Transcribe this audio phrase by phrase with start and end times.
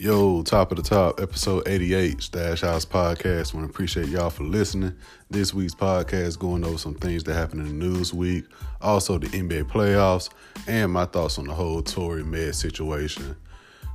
[0.00, 3.52] Yo, top of the top, episode 88, Stash House Podcast.
[3.52, 4.96] Want to appreciate y'all for listening.
[5.28, 8.46] This week's podcast going over some things that happened in the news week,
[8.80, 10.30] also the NBA playoffs,
[10.66, 13.36] and my thoughts on the whole Tory Meg situation.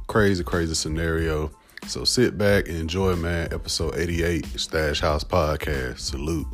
[0.05, 1.49] Crazy, crazy scenario.
[1.87, 3.51] So sit back and enjoy, man.
[3.51, 5.97] Episode 88, Stash House Podcast.
[5.97, 6.45] Salute.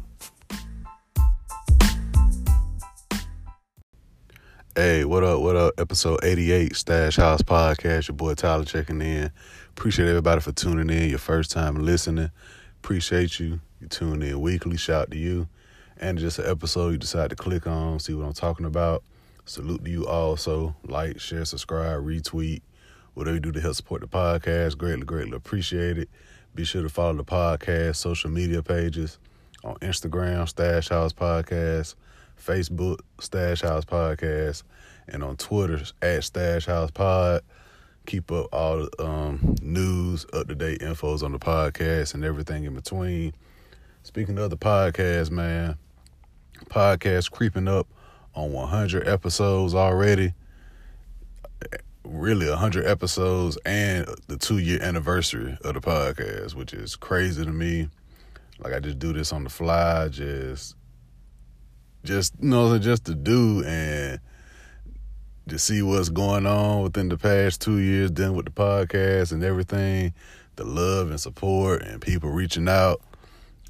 [4.81, 5.41] Hey, what up?
[5.41, 5.75] What up?
[5.77, 8.07] Episode 88, Stash House Podcast.
[8.07, 9.29] Your boy Tyler checking in.
[9.69, 11.07] Appreciate everybody for tuning in.
[11.07, 12.31] Your first time listening.
[12.79, 13.59] Appreciate you.
[13.79, 14.77] You tune in weekly.
[14.77, 15.47] Shout out to you.
[15.97, 19.03] And just an episode you decide to click on, see what I'm talking about.
[19.45, 20.75] Salute to you also.
[20.83, 22.63] Like, share, subscribe, retweet,
[23.13, 24.79] whatever you do to help support the podcast.
[24.79, 26.09] Greatly, greatly appreciate it.
[26.55, 29.19] Be sure to follow the podcast social media pages
[29.63, 31.93] on Instagram, Stash House Podcast
[32.41, 34.63] Facebook, Stash House Podcast,
[35.07, 37.41] and on Twitter, at Stash House Pod.
[38.05, 42.63] Keep up all the um, news, up to date infos on the podcast, and everything
[42.63, 43.33] in between.
[44.03, 45.77] Speaking of the podcast, man,
[46.65, 47.87] podcast creeping up
[48.33, 50.33] on 100 episodes already.
[52.03, 57.51] Really, 100 episodes and the two year anniversary of the podcast, which is crazy to
[57.51, 57.89] me.
[58.57, 60.75] Like, I just do this on the fly, just
[62.03, 64.19] just you know just to do and
[65.47, 69.43] to see what's going on within the past two years dealing with the podcast and
[69.43, 70.13] everything
[70.55, 73.01] the love and support and people reaching out.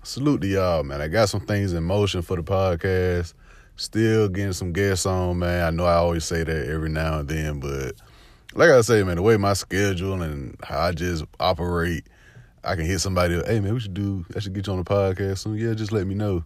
[0.04, 1.02] Salute to y'all man.
[1.02, 3.34] I got some things in motion for the podcast.
[3.76, 5.66] Still getting some guests on man.
[5.66, 7.94] I know i always say that every now and then but
[8.54, 12.06] like i say man the way my schedule and how i just operate
[12.66, 14.86] i can hit somebody hey man we should do i should get you on the
[14.86, 15.56] podcast soon.
[15.56, 16.44] Yeah just let me know.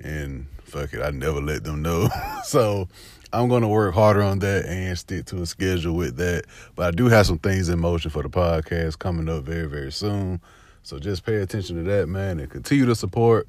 [0.00, 2.08] And fuck it, I never let them know.
[2.44, 2.88] so
[3.32, 6.44] I'm gonna work harder on that and stick to a schedule with that.
[6.76, 9.92] But I do have some things in motion for the podcast coming up very, very
[9.92, 10.40] soon.
[10.82, 13.48] So just pay attention to that, man, and continue to support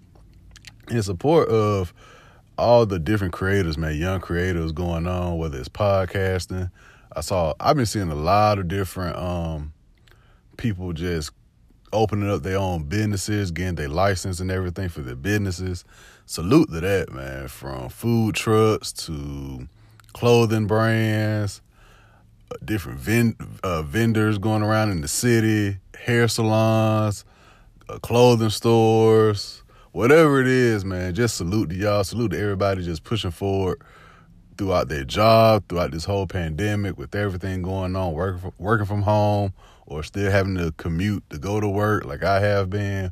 [0.90, 1.94] in support of
[2.58, 6.72] all the different creators, man, young creators going on, whether it's podcasting.
[7.16, 9.74] I saw I've been seeing a lot of different um
[10.58, 11.32] people just
[11.96, 15.86] opening up their own businesses, getting their license and everything for their businesses.
[16.26, 17.48] Salute to that, man.
[17.48, 19.68] From food trucks to
[20.14, 21.62] clothing brands,
[22.52, 27.26] uh, different uh, vendors going around in the city, hair salons,
[27.90, 31.14] uh, clothing stores, whatever it is, man.
[31.14, 32.04] Just salute to y'all.
[32.04, 33.82] Salute to everybody just pushing forward
[34.58, 39.54] throughout their job, throughout this whole pandemic, with everything going on, working working from home
[39.86, 43.12] or still having to commute to go to work like I have been.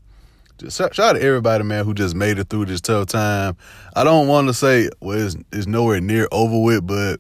[0.58, 3.58] Just shout out to everybody, man, who just made it through this tough time.
[3.96, 7.20] I don't want to say well, it's, it's nowhere near over with, but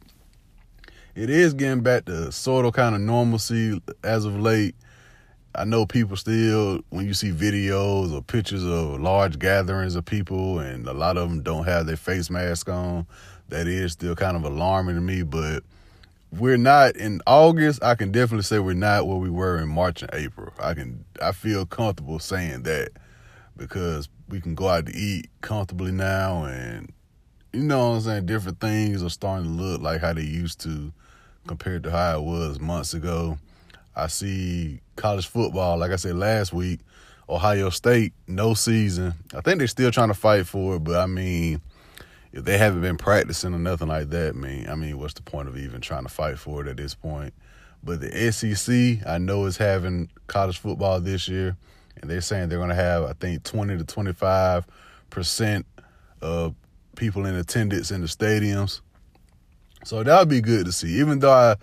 [1.15, 4.75] it is getting back to sort of kind of normalcy as of late.
[5.55, 10.59] I know people still, when you see videos or pictures of large gatherings of people,
[10.59, 13.05] and a lot of them don't have their face mask on,
[13.49, 15.21] that is still kind of alarming to me.
[15.21, 15.63] But
[16.39, 17.83] we're not in August.
[17.83, 20.51] I can definitely say we're not where we were in March and April.
[20.59, 22.91] I can I feel comfortable saying that
[23.55, 26.91] because we can go out to eat comfortably now, and
[27.51, 28.25] you know what I'm saying.
[28.25, 30.91] Different things are starting to look like how they used to
[31.45, 33.37] compared to how it was months ago.
[33.95, 36.79] I see college football, like I said last week,
[37.29, 39.13] Ohio State, no season.
[39.35, 41.61] I think they're still trying to fight for it, but I mean
[42.33, 45.47] if they haven't been practicing or nothing like that, man, I mean, what's the point
[45.47, 47.31] of even trying to fight for it at this point?
[47.83, 51.55] But the SEC, I know, is having college football this year,
[52.01, 54.65] and they're saying they're going to have, I think, 20 to 25
[55.11, 55.67] percent
[56.21, 56.55] of
[56.95, 58.81] people in attendance in the stadiums.
[59.85, 60.99] So that would be good to see.
[60.99, 61.55] Even though I,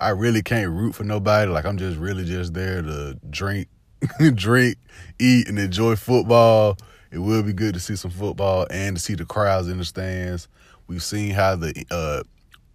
[0.00, 3.68] I really can't root for nobody, like I'm just really just there to drink,
[4.34, 4.78] drink,
[5.18, 6.78] eat, and enjoy football
[7.14, 9.84] it will be good to see some football and to see the crowds in the
[9.84, 10.48] stands.
[10.88, 12.24] We've seen how the uh,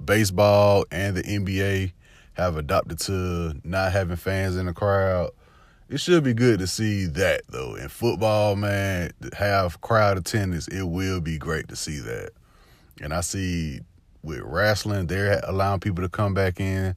[0.03, 1.91] baseball and the NBA
[2.35, 5.31] have adopted to not having fans in the crowd.
[5.89, 7.75] It should be good to see that though.
[7.75, 12.29] In football, man, have crowd attendance, it will be great to see that.
[13.01, 13.81] And I see
[14.23, 16.95] with wrestling, they're allowing people to come back in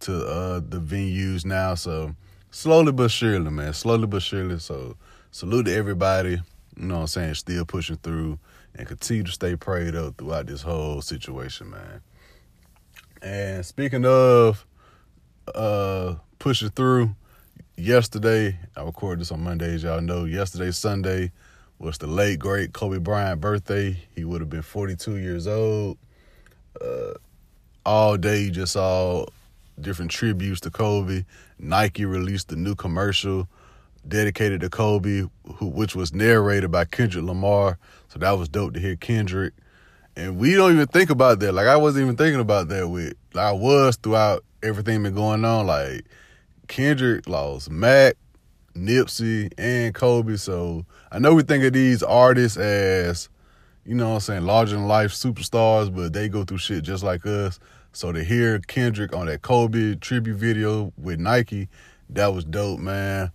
[0.00, 1.74] to uh, the venues now.
[1.74, 2.14] So
[2.52, 4.60] slowly but surely, man, slowly but surely.
[4.60, 4.94] So
[5.32, 6.40] salute to everybody
[6.76, 8.38] you know what I'm saying, still pushing through
[8.74, 12.00] and continue to stay prayed up throughout this whole situation, man.
[13.22, 14.66] And speaking of
[15.54, 17.14] uh pushing through,
[17.76, 20.24] yesterday, I recorded this on Monday, as y'all know.
[20.24, 21.32] Yesterday, Sunday,
[21.78, 23.96] was the late great Kobe Bryant birthday.
[24.14, 25.98] He would have been 42 years old.
[26.80, 27.14] Uh,
[27.86, 29.26] all day, you just saw
[29.80, 31.24] different tributes to Kobe.
[31.58, 33.48] Nike released a new commercial
[34.08, 37.78] dedicated to Kobe, who, which was narrated by Kendrick Lamar.
[38.08, 39.54] So that was dope to hear Kendrick.
[40.16, 41.52] And we don't even think about that.
[41.52, 45.66] Like I wasn't even thinking about that with I was throughout everything been going on.
[45.66, 46.04] Like
[46.68, 48.16] Kendrick lost Mac,
[48.74, 50.36] Nipsey, and Kobe.
[50.36, 53.28] So I know we think of these artists as,
[53.84, 57.02] you know what I'm saying, larger than life superstars, but they go through shit just
[57.02, 57.58] like us.
[57.92, 61.68] So to hear Kendrick on that Kobe tribute video with Nike,
[62.10, 63.30] that was dope, man.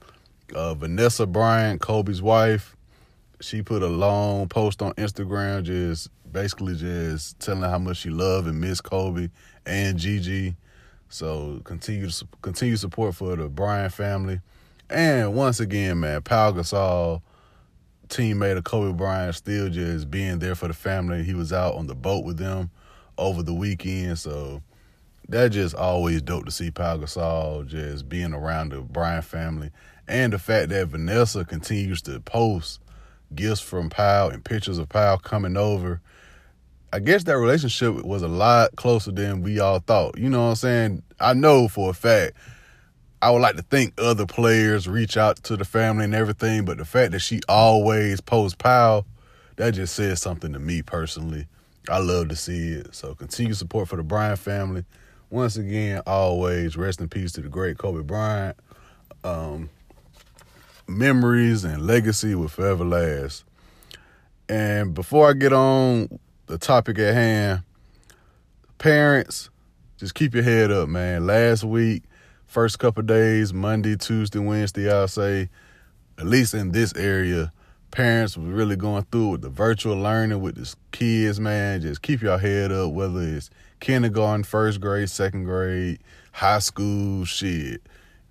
[0.54, 2.76] Uh, Vanessa Bryant, Kobe's wife,
[3.42, 8.48] she put a long post on Instagram just basically just telling how much she loved
[8.48, 9.30] and missed Kobe
[9.66, 10.56] and Gigi.
[11.10, 12.10] So continue
[12.42, 14.42] continue support for the Bryant family.
[14.90, 17.22] And once again, man, Pau Gasol,
[18.10, 21.24] teammate of Kobe Bryant, still just being there for the family.
[21.24, 22.72] He was out on the boat with them
[23.18, 24.62] over the weekend, so
[25.30, 29.72] that just always dope to see Pau Gasol just being around the Bryant family.
[30.10, 32.82] And the fact that Vanessa continues to post
[33.34, 36.02] gifts from Pau and pictures of Pau coming over.
[36.92, 40.18] I guess that relationship was a lot closer than we all thought.
[40.18, 41.04] You know what I'm saying?
[41.20, 42.36] I know for a fact
[43.22, 46.78] I would like to think other players reach out to the family and everything, but
[46.78, 49.06] the fact that she always posts Pau,
[49.58, 51.46] that just says something to me personally.
[51.90, 52.96] I love to see it.
[52.96, 54.86] So continue support for the Bryant family.
[55.30, 58.58] Once again, always rest in peace to the great Kobe Bryant.
[59.24, 59.70] Um,
[60.90, 63.44] memories and legacy will forever last.
[64.48, 67.64] And before I get on the topic at hand,
[68.78, 69.50] parents,
[69.98, 71.28] just keep your head up, man.
[71.28, 72.04] Last week,
[72.48, 75.50] first couple days, Monday, Tuesday, Wednesday, I'll say,
[76.18, 77.52] at least in this area,
[77.92, 81.82] parents were really going through with the virtual learning with the kids, man.
[81.82, 83.50] Just keep your head up, whether it's
[83.80, 86.00] kindergarten, first grade, second grade,
[86.32, 87.82] high school, shit,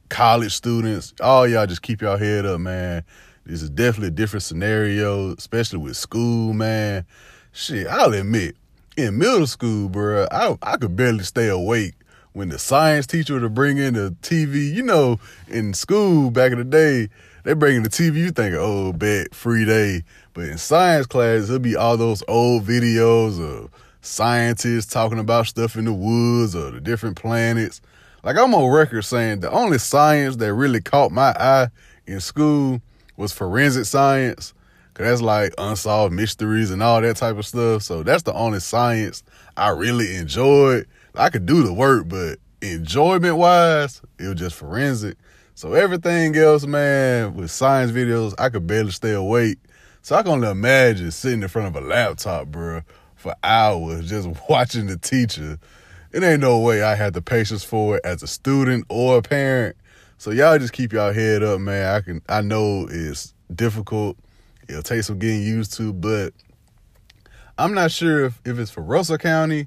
[0.09, 1.15] college students.
[1.21, 3.05] All y'all just keep your head up, man.
[3.47, 7.07] This is definitely a different scenario, especially with school, man.
[7.53, 8.57] Shit, I'll admit,
[8.97, 11.95] in middle school, bro, I I could barely stay awake
[12.33, 15.19] when the science teacher to bring in the TV, you know,
[15.49, 17.09] in school back in the day,
[17.43, 20.05] they bring in the TV, you think, oh, bet, free day.
[20.35, 23.71] But in science class, it'll be all those old videos of
[24.03, 27.81] scientists talking about stuff in the woods or the different planets.
[28.23, 31.69] Like I'm on record saying the only science that really caught my eye
[32.06, 32.81] in school
[33.17, 34.55] was forensic science.
[34.94, 37.82] Cause that's like unsolved mysteries and all that type of stuff.
[37.82, 39.23] So that's the only science
[39.56, 40.87] I really enjoyed
[41.19, 45.17] I could do the work, but enjoyment wise, it was just forensic.
[45.56, 49.59] So everything else, man, with science videos, I could barely stay awake.
[50.03, 52.82] So I can only imagine sitting in front of a laptop, bro,
[53.17, 55.59] for hours just watching the teacher.
[56.13, 59.23] It ain't no way I had the patience for it as a student or a
[59.23, 59.77] parent.
[60.17, 61.95] So y'all just keep y'all head up, man.
[61.95, 64.17] I can I know it's difficult.
[64.69, 66.33] It'll take some getting used to, but
[67.59, 69.67] I'm not sure if, if it's for Russell County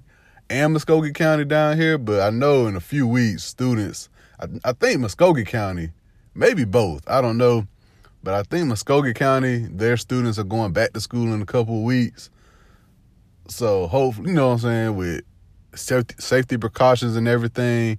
[0.50, 4.10] and Muscogee County down here, but I know in a few weeks, students,
[4.40, 5.92] I, I think Muscogee County,
[6.34, 7.68] maybe both, I don't know,
[8.24, 11.84] but I think Muscogee County, their students are going back to school in a couple
[11.84, 12.30] weeks.
[13.48, 15.24] So hopefully, you know what I'm saying, with
[15.75, 17.97] safety, precautions and everything,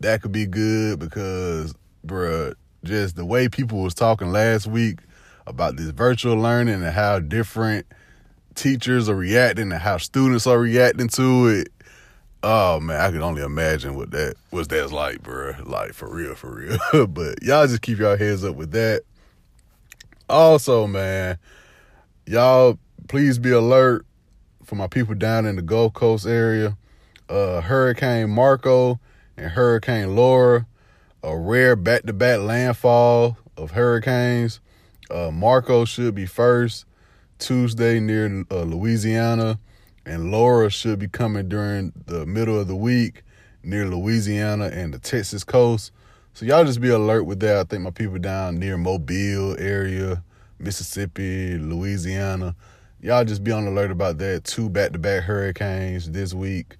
[0.00, 1.74] that could be good because,
[2.06, 2.54] bruh,
[2.84, 5.00] just the way people was talking last week
[5.46, 7.86] about this virtual learning and how different–
[8.54, 11.68] teachers are reacting and how students are reacting to it.
[12.42, 15.54] Oh man, I can only imagine what that was that's like, bro.
[15.64, 17.06] Like for real, for real.
[17.06, 19.02] but y'all just keep y'all heads up with that.
[20.28, 21.38] Also, man,
[22.26, 22.78] y'all
[23.08, 24.06] please be alert
[24.64, 26.76] for my people down in the Gulf Coast area.
[27.32, 29.00] Uh, Hurricane Marco
[29.38, 30.66] and Hurricane Laura,
[31.22, 34.60] a rare back-to-back landfall of hurricanes.
[35.10, 36.84] Uh, Marco should be first.
[37.38, 39.58] Tuesday near uh, Louisiana,
[40.04, 43.22] and Laura should be coming during the middle of the week
[43.62, 45.90] near Louisiana and the Texas coast.
[46.34, 47.56] So y'all just be alert with that.
[47.56, 50.22] I think my people down near Mobile area,
[50.58, 52.54] Mississippi, Louisiana,
[53.00, 54.44] y'all just be on alert about that.
[54.44, 56.76] Two back-to-back hurricanes this week.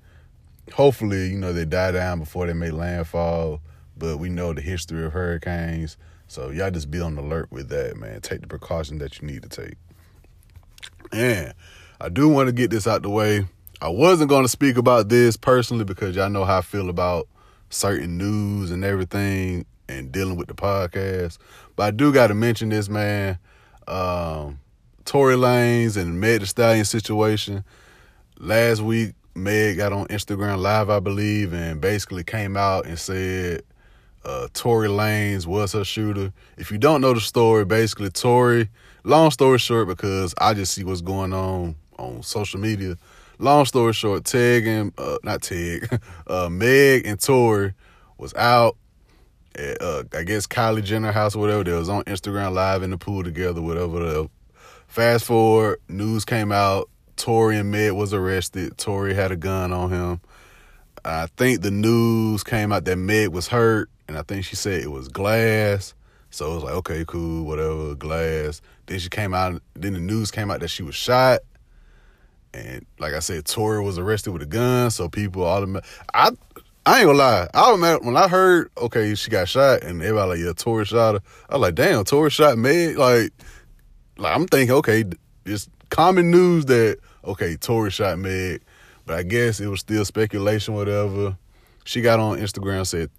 [0.73, 3.61] Hopefully, you know they die down before they make landfall.
[3.97, 7.97] But we know the history of hurricanes, so y'all just be on alert with that,
[7.97, 8.21] man.
[8.21, 9.75] Take the precaution that you need to take.
[11.13, 11.53] And
[12.01, 13.47] I do want to get this out the way.
[13.81, 17.29] I wasn't going to speak about this personally because y'all know how I feel about
[17.69, 21.39] certain news and everything and dealing with the podcast.
[21.77, 23.39] But I do got to mention this, man.
[23.87, 24.61] Um,
[25.05, 27.65] Tory Lanez and Meg Thee Stallion situation.
[28.39, 33.63] Last week Meg got on Instagram Live, I believe, and basically came out and said
[34.25, 36.33] uh, Tory Lanez was her shooter.
[36.57, 38.69] If you don't know the story, basically Tory,
[39.05, 42.97] long story short, because I just see what's going on on social media.
[43.39, 47.75] Long story short, Teg and uh, not Teg, uh, Meg and Tory
[48.19, 48.77] was out
[49.55, 51.65] at uh, I guess Kylie Jenner house or whatever.
[51.65, 54.29] They was on Instagram live in the pool together, whatever.
[54.87, 56.89] Fast forward, news came out.
[57.23, 58.77] Tory and Meg was arrested.
[58.77, 60.21] Tory had a gun on him.
[61.05, 64.83] I think the news came out that Meg was hurt, and I think she said
[64.83, 65.95] it was glass.
[66.31, 68.61] So it was like, okay, cool, whatever, glass.
[68.87, 69.63] Then she came out.
[69.75, 71.43] Then the news came out that she was shot.
[72.53, 74.91] And like I said, Tory was arrested with a gun.
[74.91, 75.89] So people automatic.
[76.13, 76.33] I
[76.85, 77.49] I ain't gonna lie.
[77.55, 81.15] I remember when I heard, okay, she got shot, and everybody like, yeah, Tory shot
[81.15, 81.21] her.
[81.49, 82.99] I was like, damn, Tory shot Meg.
[82.99, 83.31] Like,
[84.17, 85.05] like I'm thinking, okay,
[85.47, 88.63] it's common news that okay, Tory shot Meg,
[89.07, 91.37] but I guess it was still speculation, whatever.
[91.85, 93.11] She got on Instagram said,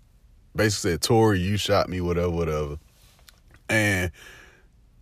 [0.56, 2.78] basically said, Tory, you shot me, whatever, whatever,
[3.70, 4.12] and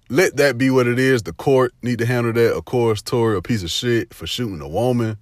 [0.10, 1.24] let that be what it is.
[1.24, 2.56] The court need to handle that.
[2.56, 5.18] Of course, Tory a piece of shit for shooting a woman.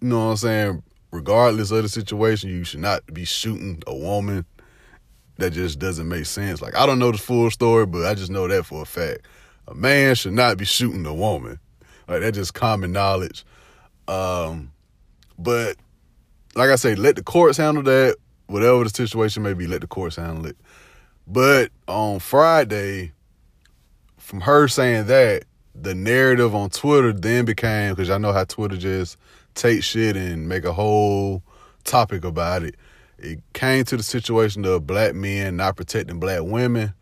[0.00, 0.82] You know what I'm saying?
[1.10, 4.44] regardless of the situation, you should not be shooting a woman.
[5.38, 6.60] That just doesn't make sense.
[6.60, 9.26] Like I don't know the full story, but I just know that for a fact.
[9.68, 11.58] A man should not be shooting a woman.
[12.10, 13.44] Like that's just common knowledge.
[14.08, 14.72] Um,
[15.38, 15.76] but
[16.56, 18.16] like I say, let the courts handle that.
[18.48, 20.56] Whatever the situation may be, let the courts handle it.
[21.26, 23.12] But on Friday,
[24.18, 28.76] from her saying that, the narrative on Twitter then became because I know how Twitter
[28.76, 29.16] just
[29.54, 31.44] take shit and make a whole
[31.84, 32.74] topic about it.
[33.18, 36.92] It came to the situation of black men not protecting black women.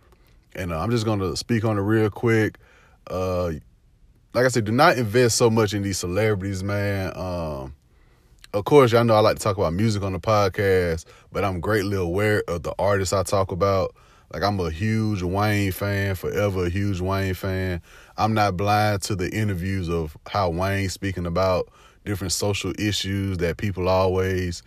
[0.55, 2.59] And uh, I'm just going to speak on it real quick.
[3.07, 3.53] Uh,
[4.35, 7.13] like I said, do not invest so much in these celebrities, man.
[7.17, 7.75] Um,
[8.55, 11.61] of course, y'all know I like to talk about music on the podcast, but I'm
[11.61, 13.95] greatly aware of the artists I talk about.
[14.33, 17.81] Like I'm a huge Wayne fan, forever a huge Wayne fan.
[18.17, 21.71] I'm not blind to the interviews of how Wayne's speaking about
[22.05, 24.63] different social issues that people always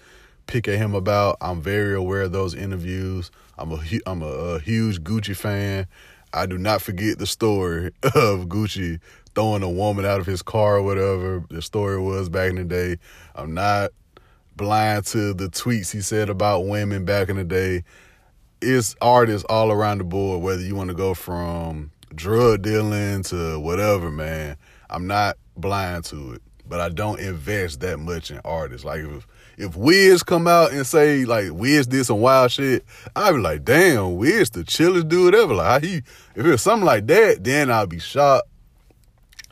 [0.47, 1.37] pick at him about.
[1.41, 3.29] I'm very aware of those interviews.
[3.57, 5.87] I'm a I'm a, a huge Gucci fan.
[6.33, 8.99] I do not forget the story of Gucci
[9.35, 12.65] throwing a woman out of his car or whatever the story was back in the
[12.65, 12.97] day.
[13.35, 13.91] I'm not
[14.55, 17.83] blind to the tweets he said about women back in the day.
[18.61, 23.59] It's artists all around the board, whether you want to go from drug dealing to
[23.59, 24.57] whatever, man.
[24.89, 28.85] I'm not blind to it but I don't invest that much in artists.
[28.85, 29.27] Like if
[29.61, 33.63] if Wiz come out and say like Wiz did some wild shit, I'd be like,
[33.63, 35.53] damn, Wiz the chillest dude ever.
[35.53, 35.97] Like he
[36.35, 38.47] if it was something like that, then I'd be shocked.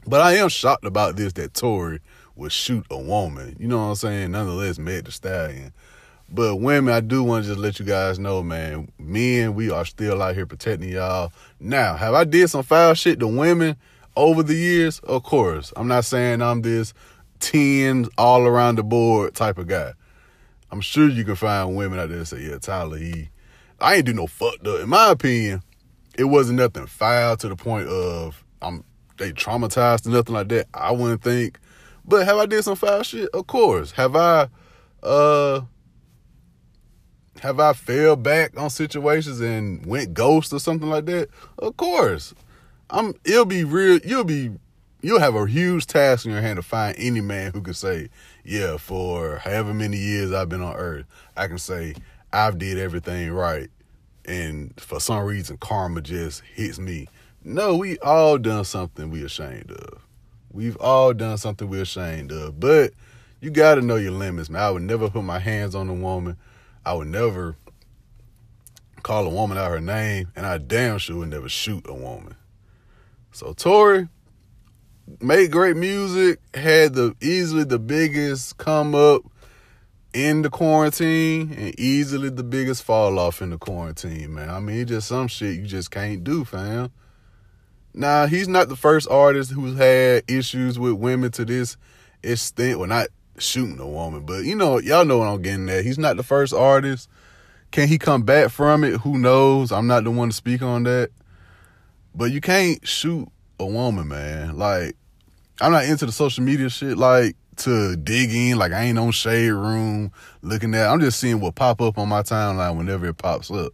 [0.05, 1.99] But I am shocked about this that Tory
[2.35, 3.55] would shoot a woman.
[3.59, 4.31] You know what I'm saying?
[4.31, 5.73] Nonetheless, Meg Thee Stallion.
[6.31, 9.83] But women, I do want to just let you guys know, man, men, we are
[9.83, 11.33] still out here protecting y'all.
[11.59, 13.77] Now, have I did some foul shit to women?
[14.19, 15.71] over the years, of course.
[15.77, 16.93] I'm not saying I'm this
[17.39, 19.93] 10 all around the board type of guy.
[20.71, 23.29] I'm sure you can find women out there that say, yeah, Tyler, he,
[23.79, 24.81] I ain't do no fucked up.
[24.81, 25.63] In my opinion,
[26.17, 28.83] it wasn't nothing foul to the point of I'm
[29.17, 30.67] they traumatized or nothing like that.
[30.73, 31.59] I wouldn't think.
[32.05, 33.29] But have I did some foul shit?
[33.33, 33.91] Of course.
[33.91, 34.49] Have I
[35.03, 35.61] uh
[37.41, 41.29] have I fell back on situations and went ghost or something like that?
[41.57, 42.33] Of course.
[42.89, 44.51] I'm it'll be real you'll be
[45.01, 48.09] you'll have a huge task in your hand to find any man who can say,
[48.49, 51.05] Yeah, for however many years I've been on earth,
[51.37, 51.93] I can say
[52.33, 53.69] I've did everything right
[54.25, 57.07] and for some reason karma just hits me.
[57.43, 60.01] No, we all done something we ashamed of.
[60.51, 62.59] We've all done something we're ashamed of.
[62.59, 62.93] But
[63.39, 64.63] you gotta know your limits, man.
[64.63, 66.35] I would never put my hands on a woman.
[66.83, 67.55] I would never
[69.03, 72.35] call a woman out her name, and I damn sure would never shoot a woman.
[73.31, 74.07] So Tory
[75.19, 79.23] made great music, had the easily the biggest come up
[80.13, 84.49] in the quarantine and easily the biggest fall off in the quarantine, man.
[84.49, 86.91] I mean, just some shit you just can't do, fam.
[87.93, 91.77] Now, he's not the first artist who's had issues with women to this
[92.23, 92.79] extent.
[92.79, 95.85] Well, not shooting a woman, but you know, y'all know what I'm getting at.
[95.85, 97.09] He's not the first artist.
[97.71, 99.01] Can he come back from it?
[99.01, 99.71] Who knows?
[99.71, 101.11] I'm not the one to speak on that.
[102.15, 104.57] But you can't shoot a woman, man.
[104.57, 104.95] Like,
[105.61, 108.57] I'm not into the social media shit, like, to dig in.
[108.57, 110.11] Like, I ain't on Shade Room
[110.41, 113.73] looking at I'm just seeing what pop up on my timeline whenever it pops up.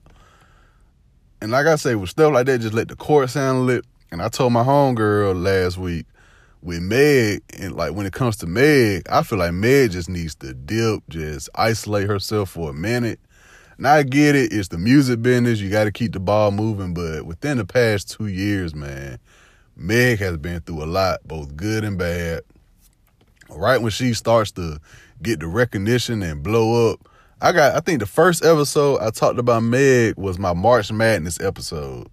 [1.42, 3.86] And like I say, with stuff like that, just let the courts handle it.
[4.12, 6.06] And I told my homegirl last week,
[6.65, 10.36] with Meg and like when it comes to Meg, I feel like Meg just needs
[10.36, 13.20] to dip, just isolate herself for a minute.
[13.77, 17.25] And I get it, it's the music business, you gotta keep the ball moving, but
[17.25, 19.20] within the past two years, man,
[19.75, 22.41] Meg has been through a lot, both good and bad.
[23.50, 24.79] Right when she starts to
[25.22, 27.08] get the recognition and blow up,
[27.41, 31.39] I got I think the first episode I talked about Meg was my March Madness
[31.39, 32.08] episode.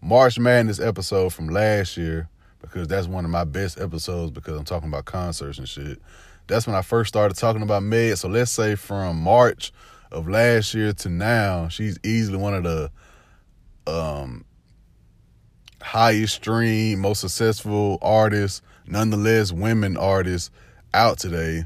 [0.00, 2.28] March Madness episode from last year
[2.60, 6.00] because that's one of my best episodes because I'm talking about concerts and shit.
[6.46, 8.16] That's when I first started talking about Meg.
[8.16, 9.72] So let's say from March
[10.10, 12.90] of last year to now, she's easily one of the
[13.86, 14.44] um
[15.88, 20.50] highest stream, most successful artists, nonetheless women artists
[20.92, 21.64] out today.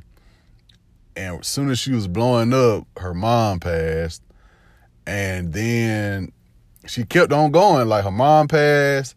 [1.16, 4.22] And as soon as she was blowing up, her mom passed.
[5.08, 6.30] And then
[6.86, 7.88] she kept on going.
[7.88, 9.16] Like her mom passed.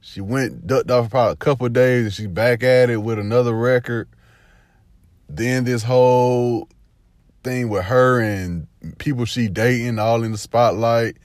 [0.00, 3.18] She went ducked off for probably a couple days and she's back at it with
[3.18, 4.08] another record.
[5.28, 6.68] Then this whole
[7.44, 11.18] thing with her and people she dating all in the spotlight.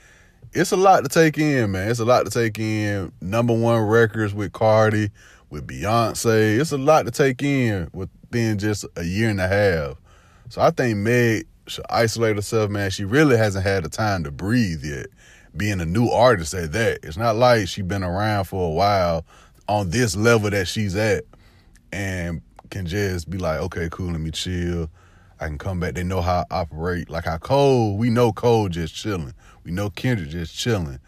[0.54, 1.90] It's a lot to take in, man.
[1.90, 3.14] It's a lot to take in.
[3.22, 5.10] Number one records with Cardi,
[5.50, 6.60] with Beyonce.
[6.60, 9.96] It's a lot to take in within just a year and a half.
[10.50, 12.90] So I think Meg should isolate herself, man.
[12.92, 15.08] She really hasn't had the time to breathe yet
[15.56, 17.00] being a new artist at that.
[17.04, 19.26] It's not like she's been around for a while
[19.70, 21.24] on this level that she's at
[21.94, 24.90] and can just be like, okay, cool, let me chill.
[25.42, 25.96] I can come back.
[25.96, 27.10] They know how I operate.
[27.10, 29.34] Like how Cole, we know Cole just chilling.
[29.64, 31.00] We know Kendrick just chilling.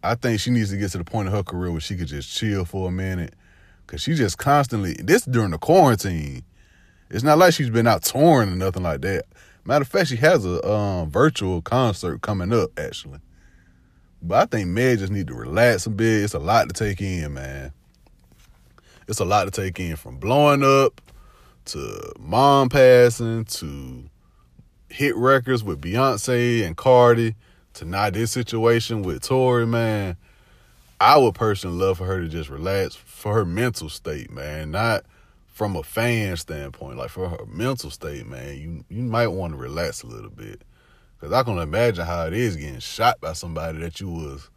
[0.00, 2.06] I think she needs to get to the point of her career where she could
[2.06, 3.34] just chill for a minute.
[3.88, 6.44] Cause she just constantly this during the quarantine.
[7.10, 9.24] It's not like she's been out touring or nothing like that.
[9.64, 13.18] Matter of fact, she has a um, virtual concert coming up actually.
[14.22, 16.22] But I think Meg just need to relax a bit.
[16.22, 17.72] It's a lot to take in, man.
[19.08, 21.00] It's a lot to take in from blowing up
[21.68, 24.04] to mom passing to
[24.88, 27.34] hit records with Beyonce and Cardi
[27.74, 30.16] to now this situation with Tory, man.
[31.00, 34.72] I would personally love for her to just relax for her mental state, man.
[34.72, 35.04] Not
[35.46, 38.56] from a fan standpoint, like for her mental state, man.
[38.58, 40.62] You you might want to relax a little bit.
[41.20, 44.48] Cause I can imagine how it is getting shot by somebody that you was,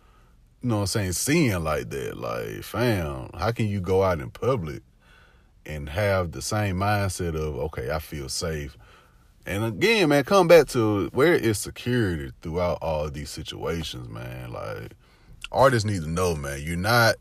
[0.62, 2.18] you know what I'm saying, seeing like that.
[2.18, 4.84] Like, fam, how can you go out in public
[5.76, 8.78] and have the same mindset of, okay, I feel safe.
[9.46, 14.52] And again, man, come back to where is security throughout all these situations, man.
[14.52, 14.94] Like,
[15.52, 17.16] artists need to know, man, you're not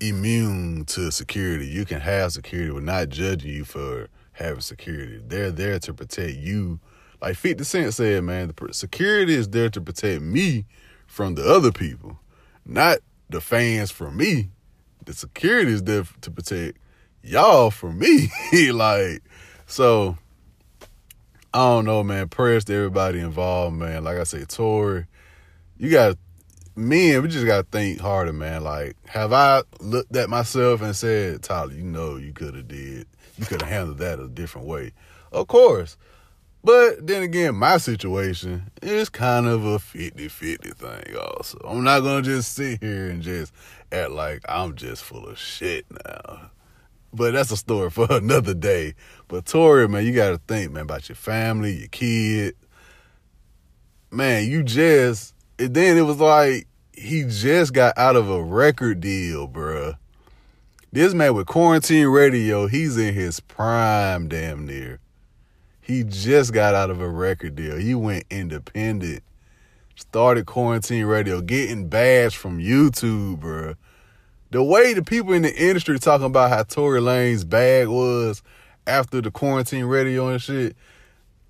[0.00, 1.66] immune to security.
[1.66, 2.70] You can have security.
[2.70, 5.20] We're not judging you for having security.
[5.26, 6.80] They're there to protect you
[7.24, 10.66] like 50 Cent said, man, the security is there to protect me
[11.06, 12.18] from the other people,
[12.66, 12.98] not
[13.30, 14.50] the fans from me.
[15.06, 16.76] The security is there to protect
[17.24, 18.30] y'all for me.
[18.72, 19.22] like,
[19.66, 20.16] so
[21.52, 22.28] I don't know, man.
[22.28, 24.04] Prayers to everybody involved, man.
[24.04, 25.06] Like I say, Tory,
[25.78, 26.16] you got
[26.76, 28.64] men, we just gotta think harder, man.
[28.64, 33.06] Like, have I looked at myself and said, Tyler, you know you could have did,
[33.38, 34.92] you could have handled that a different way.
[35.32, 35.96] Of course.
[36.62, 41.58] But then again, my situation is kind of a 50 50 thing, also.
[41.62, 43.52] I'm not going to just sit here and just
[43.92, 46.50] act like I'm just full of shit now.
[47.14, 48.94] But that's a story for another day.
[49.28, 52.56] But Tory, man, you got to think, man, about your family, your kid.
[54.10, 59.00] Man, you just, and then it was like he just got out of a record
[59.00, 59.96] deal, bruh.
[60.92, 65.00] This man with quarantine radio, he's in his prime damn near.
[65.80, 67.76] He just got out of a record deal.
[67.76, 69.22] He went independent.
[69.96, 73.74] Started quarantine radio, getting bashed from YouTube, bro.
[74.54, 78.40] The way the people in the industry talking about how Tory Lanez bag was
[78.86, 80.76] after the quarantine radio and shit,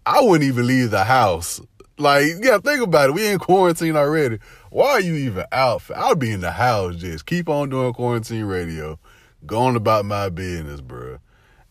[0.06, 1.60] I wouldn't even leave the house.
[1.98, 3.12] Like, yeah, think about it.
[3.12, 4.38] We in quarantine already.
[4.70, 5.82] Why are you even out?
[5.94, 8.98] I'll be in the house just keep on doing quarantine radio,
[9.44, 11.18] going about my business, bro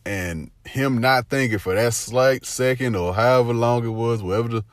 [0.05, 4.65] and him not thinking for that slight second or however long it was, whatever the,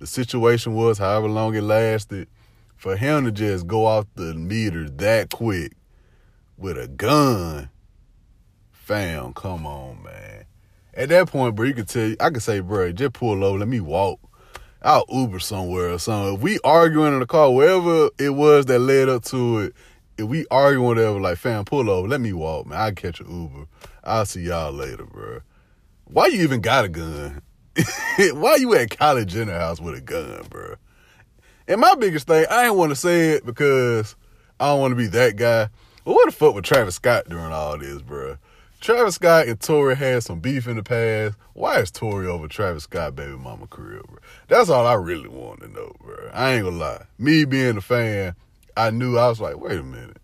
[0.00, 2.26] the situation was, however long it lasted,
[2.76, 5.72] for him to just go off the meter that quick
[6.60, 7.70] with a gun,
[8.70, 10.44] fam, come on, man.
[10.92, 13.68] At that point, bro, you could tell, I could say, bro, just pull over, let
[13.68, 14.20] me walk.
[14.82, 16.34] I'll Uber somewhere or something.
[16.34, 19.74] If we arguing in the car, wherever it was that led up to it,
[20.18, 22.78] if we arguing whatever, like, fam, pull over, let me walk, man.
[22.78, 23.66] I'll catch an Uber.
[24.04, 25.40] I'll see y'all later, bro.
[26.04, 27.40] Why you even got a gun?
[28.18, 30.74] Why you at Kylie Jenner house with a gun, bro?
[31.68, 34.16] And my biggest thing, I ain't want to say it because
[34.58, 35.68] I don't want to be that guy.
[36.04, 38.38] What the fuck with Travis Scott during all this, bro?
[38.80, 41.36] Travis Scott and Tory had some beef in the past.
[41.52, 44.16] Why is Tory over Travis Scott baby mama career, bro?
[44.48, 46.30] That's all I really want to know, bro.
[46.32, 47.04] I ain't gonna lie.
[47.18, 48.34] Me being a fan,
[48.78, 50.16] I knew I was like, wait a minute.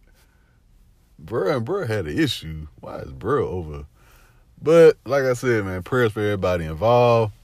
[1.19, 2.69] Bro and bro had an issue.
[2.81, 3.85] Why is bro over?
[4.61, 7.35] But like I said, man, prayers for everybody involved.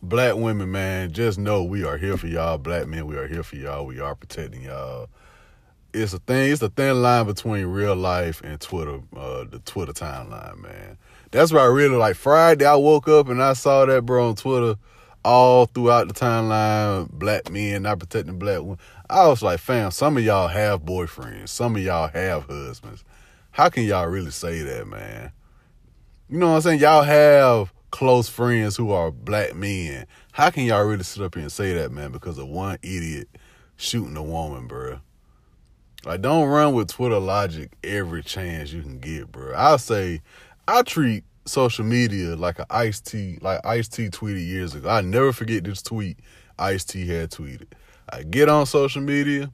[0.00, 2.56] Black women, man, just know we are here for y'all.
[2.56, 3.84] Black men, we are here for y'all.
[3.84, 5.08] We are protecting y'all
[5.98, 6.52] it's a thing.
[6.52, 10.98] It's a thin line between real life and Twitter, uh, the Twitter timeline, man.
[11.30, 12.64] That's why I really like Friday.
[12.64, 14.76] I woke up and I saw that bro on Twitter
[15.24, 17.10] all throughout the timeline.
[17.10, 18.78] Black men not protecting black women.
[19.10, 21.50] I was like, fam, some of y'all have boyfriends.
[21.50, 23.04] Some of y'all have husbands.
[23.50, 25.32] How can y'all really say that, man?
[26.28, 26.80] You know what I'm saying?
[26.80, 30.06] Y'all have close friends who are black men.
[30.32, 32.12] How can y'all really sit up here and say that, man?
[32.12, 33.28] Because of one idiot
[33.76, 35.00] shooting a woman, bro.
[36.04, 39.52] Like, don't run with Twitter logic every chance you can get, bro.
[39.54, 40.22] I'll say,
[40.66, 44.88] I treat social media like a Ice T, like Ice T tweeted years ago.
[44.88, 46.18] I never forget this tweet
[46.58, 47.68] Ice T had tweeted.
[48.10, 49.50] I get on social media,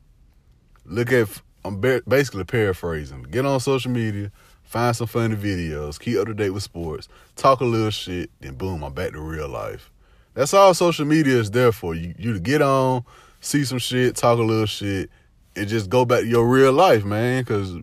[0.84, 1.28] look at,
[1.64, 3.22] I'm basically paraphrasing.
[3.22, 4.30] Get on social media,
[4.62, 8.54] find some funny videos, keep up to date with sports, talk a little shit, then
[8.54, 9.90] boom, I'm back to real life.
[10.34, 11.94] That's all social media is there for.
[11.94, 13.04] You, you to get on,
[13.40, 15.10] see some shit, talk a little shit,
[15.56, 17.42] and just go back to your real life, man.
[17.42, 17.74] Because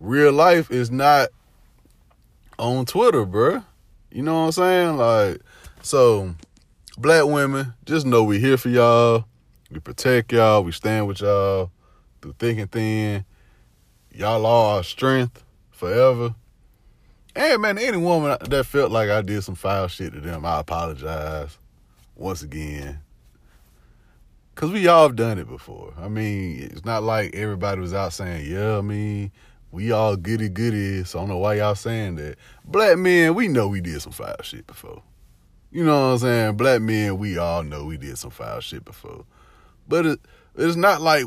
[0.00, 1.28] real life is not
[2.58, 3.64] on Twitter, bruh.
[4.10, 4.96] You know what I'm saying?
[4.96, 5.40] Like,
[5.82, 6.34] so
[6.96, 9.24] black women, just know we here for y'all.
[9.70, 10.64] We protect y'all.
[10.64, 11.70] We stand with y'all
[12.22, 13.24] through thick and thin.
[14.12, 16.34] Y'all are our strength forever.
[17.36, 20.58] And man, any woman that felt like I did some foul shit to them, I
[20.58, 21.58] apologize
[22.16, 23.00] once again.
[24.58, 25.94] Cause we all have done it before.
[25.96, 29.30] I mean, it's not like everybody was out saying, "Yeah, I mean,
[29.70, 32.38] we all goody goody." So I don't know why y'all saying that.
[32.64, 35.04] Black men, we know we did some foul shit before.
[35.70, 36.56] You know what I'm saying?
[36.56, 39.26] Black men, we all know we did some foul shit before.
[39.86, 40.20] But it,
[40.56, 41.26] it's not like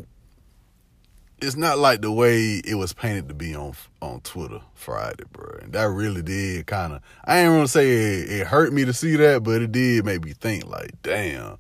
[1.42, 5.58] it's not like the way it was painted to be on on Twitter Friday, bro.
[5.62, 7.02] And that really did kind of.
[7.24, 10.22] I ain't gonna say it, it hurt me to see that, but it did make
[10.22, 11.60] me think like, damn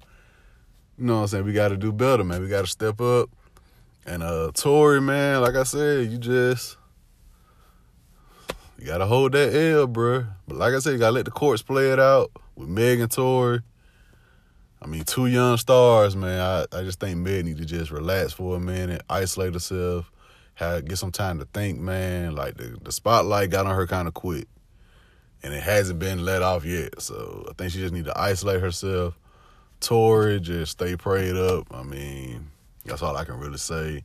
[1.01, 1.45] you know what I'm saying?
[1.45, 2.43] We got to do better, man.
[2.43, 3.31] We got to step up.
[4.05, 6.77] And uh Tory, man, like I said, you just
[8.79, 10.25] you gotta hold that L, bro.
[10.47, 13.11] But like I said, you gotta let the courts play it out with Meg and
[13.11, 13.61] Tory.
[14.81, 16.39] I mean, two young stars, man.
[16.39, 20.11] I, I just think Meg need to just relax for a minute, isolate herself,
[20.55, 22.35] have get some time to think, man.
[22.35, 24.47] Like the, the spotlight got on her kind of quick.
[25.43, 27.01] And it hasn't been let off yet.
[27.01, 29.15] So I think she just need to isolate herself
[29.81, 31.65] Tory, just stay prayed up.
[31.71, 32.51] I mean,
[32.85, 34.03] that's all I can really say.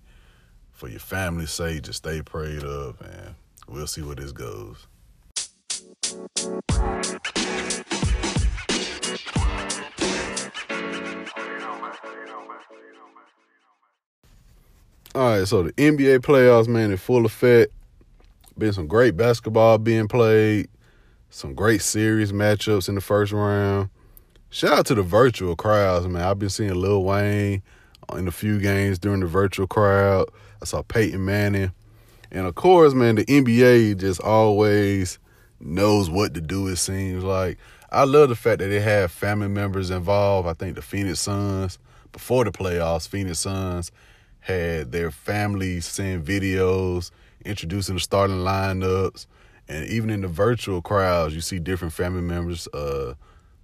[0.72, 3.34] For your family's sake, just stay prayed up, and
[3.68, 4.86] we'll see where this goes.
[15.14, 17.72] All right, so the NBA playoffs, man, in full effect.
[18.58, 20.68] Been some great basketball being played,
[21.28, 23.90] some great series matchups in the first round.
[24.56, 26.22] Shout out to the virtual crowds, man.
[26.22, 27.62] I've been seeing Lil Wayne
[28.14, 30.30] in a few games during the virtual crowd.
[30.62, 31.72] I saw Peyton Manning.
[32.30, 35.18] And of course, man, the NBA just always
[35.60, 37.58] knows what to do, it seems like.
[37.92, 40.48] I love the fact that they have family members involved.
[40.48, 41.78] I think the Phoenix Suns,
[42.12, 43.92] before the playoffs, Phoenix Suns
[44.40, 47.10] had their family send videos
[47.44, 49.26] introducing the starting lineups.
[49.68, 52.66] And even in the virtual crowds, you see different family members.
[52.68, 53.16] Uh,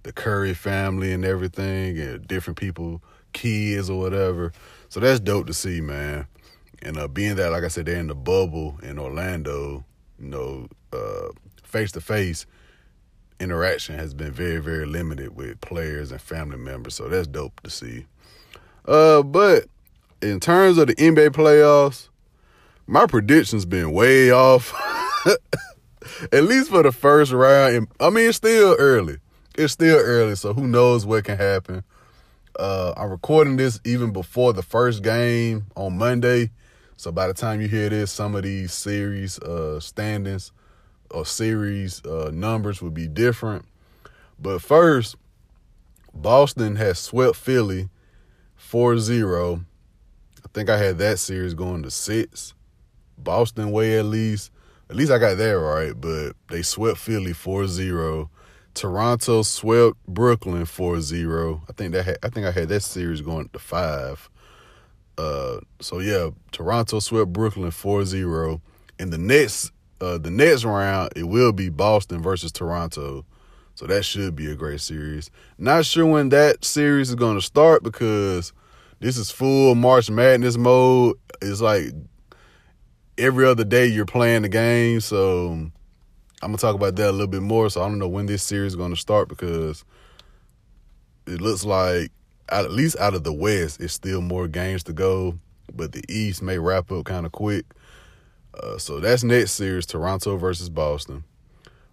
[0.03, 3.01] the Curry family and everything, and different people,
[3.33, 4.51] kids or whatever.
[4.89, 6.27] So that's dope to see, man.
[6.81, 9.85] And uh, being that, like I said, they're in the bubble in Orlando,
[10.19, 10.67] you know,
[11.63, 12.45] face to face
[13.39, 16.95] interaction has been very, very limited with players and family members.
[16.95, 18.05] So that's dope to see.
[18.87, 19.65] Uh, but
[20.21, 22.09] in terms of the NBA playoffs,
[22.87, 24.73] my predictions been way off.
[26.31, 27.87] At least for the first round.
[27.99, 29.17] I mean, it's still early
[29.55, 31.83] it's still early, so who knows what can happen.
[32.57, 36.51] Uh, I'm recording this even before the first game on Monday.
[36.97, 40.51] So by the time you hear this, some of these series uh, standings
[41.11, 43.65] or series uh, numbers would be different.
[44.39, 45.15] But first,
[46.13, 47.89] Boston has swept Philly
[48.59, 49.65] 4-0.
[50.43, 52.53] I think I had that series going to six.
[53.17, 54.51] Boston way at least.
[54.89, 58.29] At least I got that right, but they swept Philly 4-0.
[58.73, 61.61] Toronto swept Brooklyn 4-0.
[61.69, 64.29] I think that had, I think I had that series going to 5.
[65.17, 68.61] Uh, so yeah, Toronto swept Brooklyn 4-0.
[68.99, 73.25] in the next uh, the next round, it will be Boston versus Toronto.
[73.75, 75.31] So that should be a great series.
[75.57, 78.51] Not sure when that series is going to start because
[78.99, 81.15] this is full March Madness mode.
[81.41, 81.93] It's like
[83.17, 84.99] every other day you're playing the game.
[84.99, 85.71] So
[86.43, 87.69] I'm gonna talk about that a little bit more.
[87.69, 89.85] So I don't know when this series is to start because
[91.25, 92.11] it looks like
[92.49, 95.39] at least out of the West, it's still more games to go.
[95.73, 97.65] But the East may wrap up kind of quick.
[98.53, 101.23] Uh, so that's next series: Toronto versus Boston.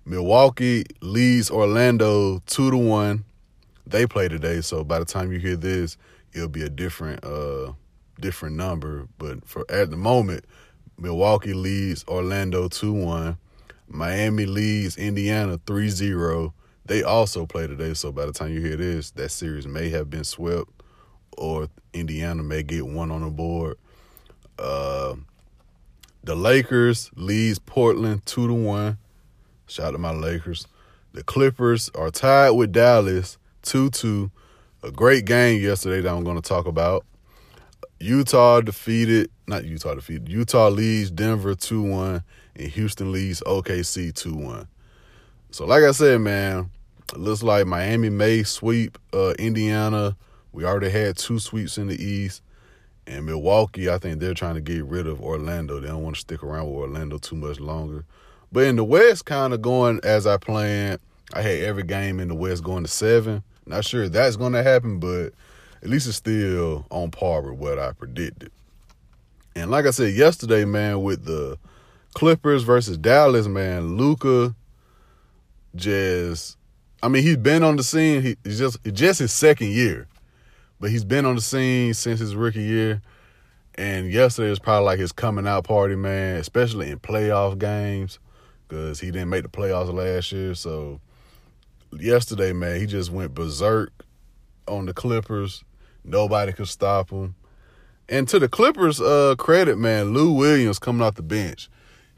[0.04, 3.24] Milwaukee leads Orlando two to one.
[3.86, 5.96] They play today, so by the time you hear this,
[6.32, 7.72] it'll be a different uh
[8.20, 9.06] different number.
[9.18, 10.44] But for at the moment,
[10.98, 13.38] Milwaukee leads Orlando two one.
[13.90, 16.52] Miami leads Indiana 3-0.
[16.86, 20.08] They also play today, so by the time you hear this, that series may have
[20.08, 20.70] been swept,
[21.36, 23.76] or Indiana may get one on the board.
[24.58, 25.16] Uh,
[26.22, 28.98] the Lakers leads Portland two to one.
[29.66, 30.66] Shout out to my Lakers.
[31.12, 34.30] The Clippers are tied with Dallas 2 2.
[34.82, 37.04] A great game yesterday that I'm going to talk about.
[37.98, 42.22] Utah defeated, not Utah defeated, Utah leads Denver 2 1,
[42.60, 44.68] and Houston leads OKC 2 1.
[45.50, 46.70] So, like I said, man,
[47.12, 50.16] it looks like Miami may sweep uh, Indiana.
[50.52, 52.42] We already had two sweeps in the East.
[53.06, 55.80] And Milwaukee, I think they're trying to get rid of Orlando.
[55.80, 58.04] They don't want to stick around with Orlando too much longer.
[58.52, 61.00] But in the West, kind of going as I planned.
[61.32, 63.42] I had every game in the West going to seven.
[63.64, 65.32] Not sure that's going to happen, but
[65.82, 68.50] at least it's still on par with what I predicted.
[69.56, 71.58] And like I said yesterday, man, with the
[72.14, 74.54] Clippers versus Dallas, man, Luka
[75.74, 76.56] just
[77.02, 78.22] I mean, he's been on the scene.
[78.22, 80.06] He, he's just just his second year.
[80.80, 83.02] But he's been on the scene since his rookie year.
[83.74, 88.18] And yesterday was probably like his coming out party, man, especially in playoff games
[88.68, 90.54] because he didn't make the playoffs last year.
[90.54, 91.00] So
[91.98, 93.92] yesterday, man, he just went berserk
[94.68, 95.64] on the Clippers.
[96.04, 97.34] Nobody could stop him.
[98.08, 101.68] And to the Clippers' uh, credit, man, Lou Williams coming off the bench,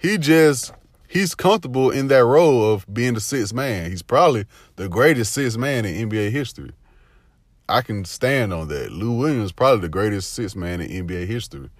[0.03, 0.73] he just
[1.07, 3.89] he's comfortable in that role of being the sixth man.
[3.89, 6.73] He's probably the greatest sixth man in NBA history.
[7.69, 8.91] I can stand on that.
[8.91, 11.71] Lou Williams is probably the greatest sixth man in NBA history.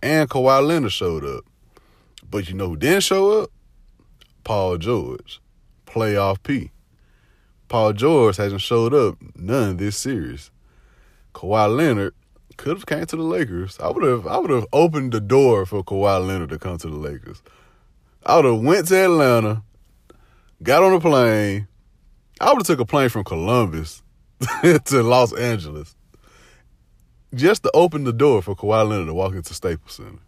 [0.00, 1.44] And Kawhi Leonard showed up.
[2.30, 3.50] But you know who didn't show up?
[4.44, 5.40] Paul George,
[5.86, 6.70] playoff P.
[7.68, 10.50] Paul George hasn't showed up none this series.
[11.34, 12.14] Kawhi Leonard
[12.56, 13.78] could have came to the Lakers.
[13.80, 16.88] I would have I would have opened the door for Kawhi Leonard to come to
[16.88, 17.42] the Lakers.
[18.26, 19.62] I would have went to Atlanta,
[20.62, 21.68] got on a plane.
[22.40, 24.02] I would have took a plane from Columbus
[24.62, 25.94] to Los Angeles
[27.34, 30.18] just to open the door for Kawhi Leonard to walk into Staples Center.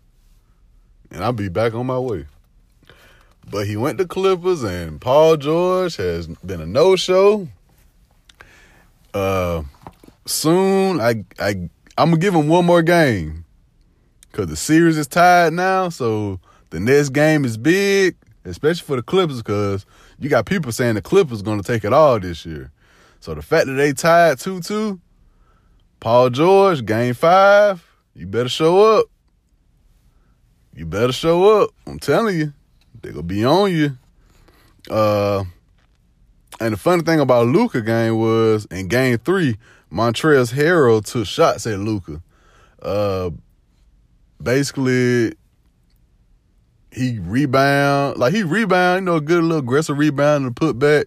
[1.10, 2.26] And I'd be back on my way.
[3.48, 7.48] But he went to Clippers, and Paul George has been a no show.
[9.14, 9.62] Uh,
[10.26, 13.44] soon I I I'm gonna give him one more game
[14.30, 15.88] because the series is tied now.
[15.88, 19.86] So the next game is big, especially for the Clippers, because
[20.18, 22.70] you got people saying the Clippers gonna take it all this year.
[23.20, 25.00] So the fact that they tied two two,
[26.00, 29.06] Paul George game five, you better show up.
[30.74, 31.70] You better show up.
[31.86, 32.52] I'm telling you.
[33.02, 33.96] They gonna be on you.
[34.90, 35.44] Uh,
[36.60, 39.56] and the funny thing about Luka game was in game three,
[39.92, 42.22] Montrezl Harrell took shots at Luka.
[42.82, 43.30] Uh,
[44.42, 45.34] basically,
[46.96, 51.06] he rebound like he rebound, you know, a good little aggressive rebound and put back.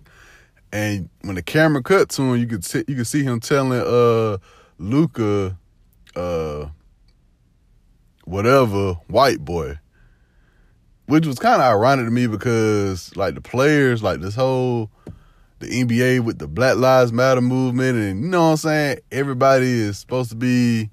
[0.71, 3.81] And when the camera cut to him, you could see, you could see him telling
[3.81, 4.37] uh
[4.77, 5.57] Luka,
[6.15, 6.67] uh,
[8.23, 9.79] whatever white boy
[11.09, 14.91] which was kind of ironic to me because like the players, like this whole
[15.57, 19.67] the NBA with the Black Lives Matter movement, and you know what I'm saying, everybody
[19.67, 20.91] is supposed to be,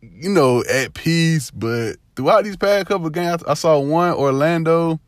[0.00, 1.50] you know, at peace.
[1.50, 4.98] But throughout these past couple games, I saw one Orlando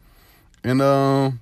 [0.62, 1.40] and um,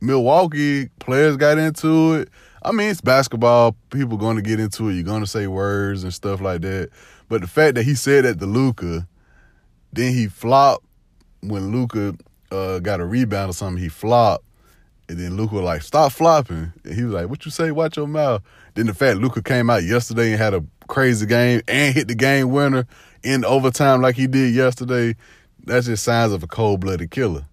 [0.00, 2.28] Milwaukee players got into it.
[2.64, 3.76] I mean, it's basketball.
[3.90, 4.94] People going to get into it.
[4.94, 6.90] You're going to say words and stuff like that.
[7.28, 9.06] But the fact that he said that to Luka,
[9.92, 10.84] then he flopped
[11.40, 12.14] when Luka
[12.52, 14.44] uh, got a rebound or something, he flopped.
[15.08, 16.72] And then Luka like, stop flopping.
[16.84, 17.70] And he was like, what you say?
[17.70, 18.42] Watch your mouth.
[18.74, 22.14] Then the fact Luka came out yesterday and had a crazy game and hit the
[22.14, 22.86] game winner
[23.22, 25.16] in overtime like he did yesterday,
[25.64, 27.46] that's just signs of a cold-blooded killer.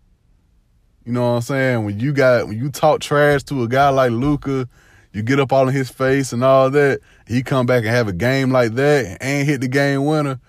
[1.06, 1.86] You know what I'm saying?
[1.86, 4.68] When you got when you talk trash to a guy like Luka,
[5.14, 8.08] you get up all in his face and all that, he come back and have
[8.08, 10.40] a game like that and hit the game winner,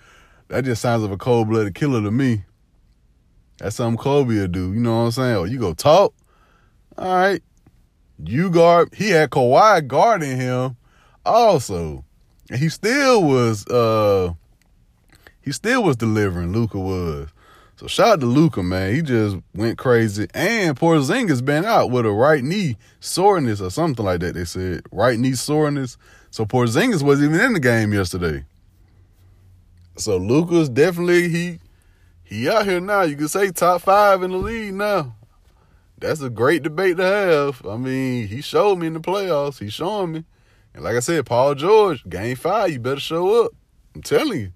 [0.48, 2.44] that just sounds of a cold-blooded killer to me.
[3.58, 4.72] That's something Kobe will do.
[4.72, 5.36] You know what I'm saying?
[5.36, 6.14] Or you go talk.
[7.00, 7.42] All right.
[8.22, 8.94] You guard.
[8.94, 10.76] He had Kawhi guarding him
[11.24, 12.04] also.
[12.50, 14.34] And he still was uh
[15.40, 17.30] he still was delivering, Luka was.
[17.76, 18.94] So shout out to Luka, man.
[18.94, 20.28] He just went crazy.
[20.34, 24.34] And Porzingis been out with a right knee soreness or something like that.
[24.34, 25.96] They said right knee soreness.
[26.30, 28.44] So Porzingis wasn't even in the game yesterday.
[29.96, 31.60] So Luka's definitely he
[32.22, 33.02] he out here now.
[33.02, 35.14] You can say top five in the league now.
[36.00, 37.66] That's a great debate to have.
[37.66, 39.58] I mean, he showed me in the playoffs.
[39.58, 40.24] He's showing me.
[40.74, 43.52] And like I said, Paul George, game five, you better show up.
[43.94, 44.52] I'm telling you.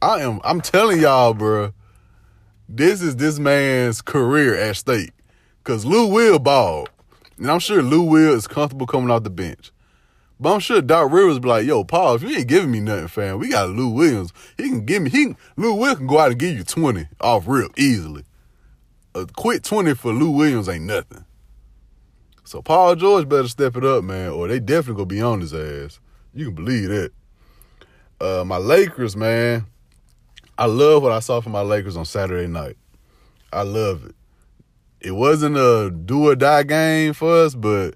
[0.00, 1.72] I am I'm telling y'all, bro.
[2.68, 5.12] This is this man's career at stake.
[5.64, 6.86] Cause Lou Will ball.
[7.36, 9.72] And I'm sure Lou Will is comfortable coming off the bench.
[10.38, 13.08] But I'm sure Doc Rivers be like, yo, Paul, if you ain't giving me nothing,
[13.08, 14.32] fam, we got Lou Williams.
[14.56, 17.44] He can give me, he Lou Will can go out and give you 20 off
[17.46, 18.24] rip easily.
[19.14, 21.24] A quick 20 for Lou Williams ain't nothing.
[22.44, 25.54] So Paul George better step it up, man, or they definitely gonna be on his
[25.54, 26.00] ass.
[26.34, 27.12] You can believe that.
[28.20, 29.66] Uh, my Lakers, man.
[30.58, 32.76] I love what I saw from my Lakers on Saturday night.
[33.52, 34.14] I love it.
[35.00, 37.94] It wasn't a do or die game for us, but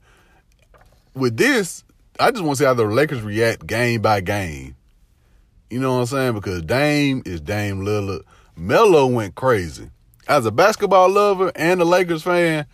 [1.14, 1.84] with this,
[2.18, 4.76] I just want to see how the Lakers react game by game.
[5.68, 6.34] You know what I'm saying?
[6.34, 8.22] Because Dame is Dame Lillard.
[8.56, 9.90] Melo went crazy.
[10.26, 12.66] As a basketball lover and a Lakers fan,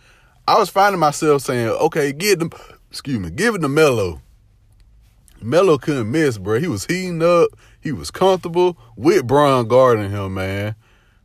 [0.47, 2.51] I was finding myself saying, okay, give them,
[2.89, 4.21] excuse me, give it to Melo.
[5.41, 6.59] Melo couldn't miss, bro.
[6.59, 7.49] He was heating up.
[7.79, 10.75] He was comfortable with Bron guarding him, man.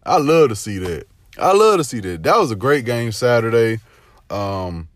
[0.04, 1.06] I love to see that.
[1.38, 2.22] I love to see that.
[2.22, 3.80] That was a great game Saturday.
[4.30, 4.88] Um,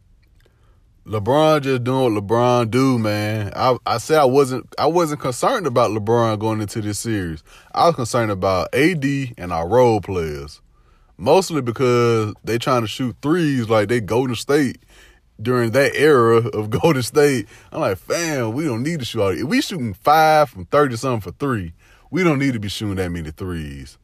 [1.07, 3.53] LeBron just doing what LeBron do, man.
[3.55, 7.43] I I said I wasn't I wasn't concerned about LeBron going into this series.
[7.75, 9.05] I was concerned about AD
[9.37, 10.61] and our role players.
[11.20, 14.78] Mostly because they trying to shoot threes like they Golden State
[15.40, 17.46] during that era of Golden State.
[17.70, 20.96] I'm like, fam, we don't need to shoot all If we shooting five from 30
[20.96, 21.74] something for three,
[22.11, 23.98] we don't need to be shooting that many threes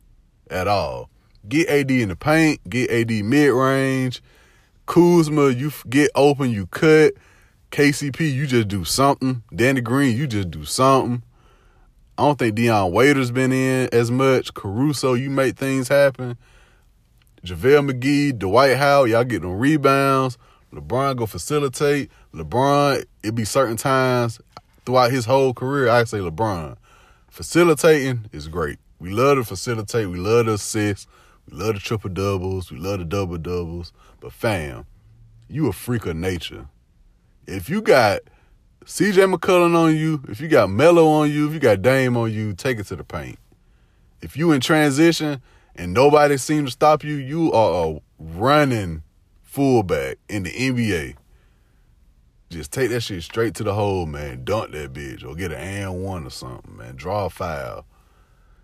[0.50, 1.08] at all.
[1.48, 4.22] Get AD in the paint, get AD mid range,
[4.84, 7.14] Kuzma, you get open, you cut.
[7.70, 9.42] KCP, you just do something.
[9.54, 11.22] Danny Green, you just do something.
[12.18, 14.52] I don't think Dion Waiters been in as much.
[14.52, 16.36] Caruso, you make things happen.
[17.46, 20.36] JaVale McGee, Dwight Howard, y'all get them rebounds.
[20.72, 22.10] LeBron go facilitate.
[22.34, 24.40] LeBron, it be certain times
[24.84, 26.76] throughout his whole career, I say LeBron.
[27.28, 28.78] Facilitating is great.
[28.98, 30.08] We love to facilitate.
[30.08, 31.08] We love to assist.
[31.50, 32.70] We love the triple doubles.
[32.70, 33.92] We love the double doubles.
[34.20, 34.86] But fam,
[35.48, 36.68] you a freak of nature.
[37.46, 38.22] If you got
[38.84, 42.32] CJ McCollum on you, if you got Melo on you, if you got Dame on
[42.32, 43.38] you, take it to the paint.
[44.22, 45.42] If you in transition
[45.76, 49.02] and nobody seems to stop you, you are a running
[49.42, 51.16] fullback in the NBA.
[52.50, 54.44] Just take that shit straight to the hole, man.
[54.44, 56.96] Dunk that bitch or get an and one or something, man.
[56.96, 57.84] Draw a foul.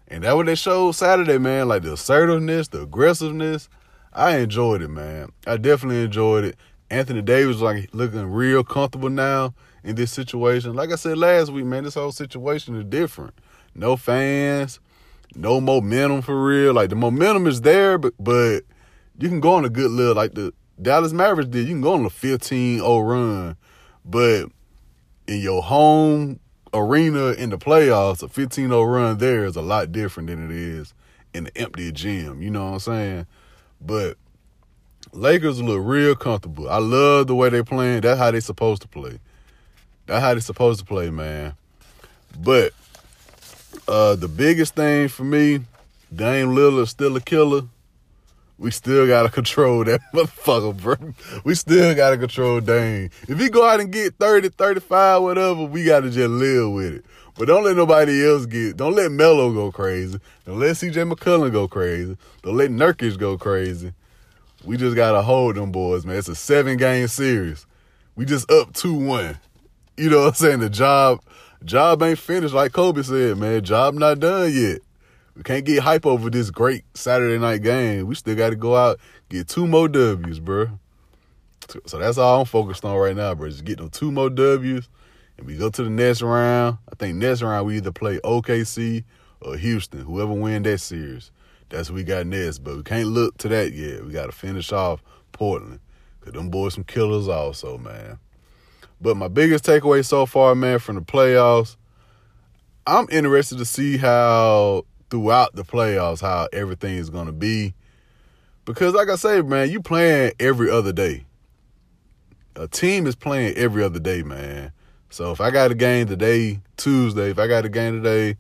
[0.08, 1.68] And that what they showed Saturday, man.
[1.68, 3.68] Like the assertiveness, the aggressiveness.
[4.12, 5.32] I enjoyed it, man.
[5.46, 6.56] I definitely enjoyed it.
[6.90, 10.74] Anthony Davis like looking real comfortable now in this situation.
[10.74, 13.32] Like I said last week, man, this whole situation is different.
[13.74, 14.78] No fans,
[15.34, 16.72] no momentum for real.
[16.74, 18.60] Like the momentum is there, but but
[19.18, 21.68] you can go on a good little like the Dallas Mavericks did.
[21.68, 23.56] You can go on a 15-0 run,
[24.04, 24.46] but
[25.26, 26.40] in your home
[26.74, 30.94] arena in the playoffs, a 15-0 run there is a lot different than it is
[31.34, 32.42] in the empty gym.
[32.42, 33.26] You know what I'm saying?
[33.80, 34.16] But
[35.12, 36.68] Lakers look real comfortable.
[36.68, 38.00] I love the way they playing.
[38.00, 39.18] That's how they supposed to play.
[40.06, 41.54] That's how they supposed to play, man.
[42.40, 42.72] But
[43.88, 45.60] uh the biggest thing for me,
[46.14, 47.62] Dame Lillard still a killer.
[48.58, 50.96] We still gotta control that motherfucker, bro.
[51.44, 53.10] We still gotta control Dame.
[53.28, 57.04] If he go out and get 30, 35, whatever, we gotta just live with it.
[57.36, 58.76] But don't let nobody else get.
[58.76, 60.20] Don't let Melo go crazy.
[60.44, 61.02] Don't let C.J.
[61.02, 62.16] McCollum go crazy.
[62.42, 63.92] Don't let Nurkic go crazy.
[64.64, 66.16] We just gotta hold them boys, man.
[66.16, 67.66] It's a seven game series.
[68.14, 69.38] We just up two one.
[69.96, 70.60] You know what I'm saying?
[70.60, 71.20] The job,
[71.64, 72.54] job ain't finished.
[72.54, 73.62] Like Kobe said, man.
[73.62, 74.80] Job not done yet.
[75.34, 78.06] We can't get hype over this great Saturday night game.
[78.06, 80.78] We still got to go out get two more W's, bro.
[81.86, 83.48] So that's all I'm focused on right now, bro.
[83.48, 84.88] Just get them two more W's
[85.38, 86.78] and we go to the next round.
[86.90, 89.04] I think next round we either play OKC
[89.40, 90.00] or Houston.
[90.00, 91.30] Whoever win that series,
[91.68, 92.58] that's what we got next.
[92.58, 94.04] But we can't look to that yet.
[94.04, 95.02] We got to finish off
[95.32, 95.80] Portland.
[96.20, 98.18] Because them boys some killers also, man.
[99.02, 101.76] But my biggest takeaway so far, man, from the playoffs,
[102.86, 107.74] I'm interested to see how throughout the playoffs, how everything is going to be.
[108.64, 111.24] Because like I say, man, you playing every other day.
[112.54, 114.70] A team is playing every other day, man.
[115.10, 118.36] So if I got a game today, Tuesday, if I got a game today,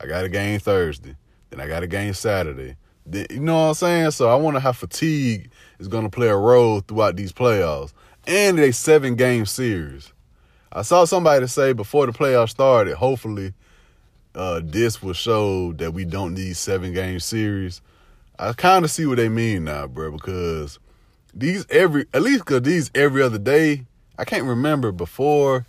[0.00, 1.14] I got a game Thursday,
[1.50, 2.76] then I got a game Saturday.
[3.04, 4.10] Then, you know what I'm saying?
[4.12, 7.92] So I wonder how fatigue is going to play a role throughout these playoffs.
[8.26, 10.12] And a seven game series.
[10.72, 13.54] I saw somebody say before the playoffs started, hopefully
[14.34, 17.80] uh, this will show that we don't need seven game series.
[18.38, 20.78] I kind of see what they mean now, bro, because
[21.32, 23.86] these every at least because these every other day.
[24.18, 25.66] I can't remember before